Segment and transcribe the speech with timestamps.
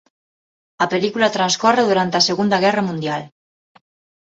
[0.83, 3.21] A película transcorre durante a Segunda Guerra Mundial.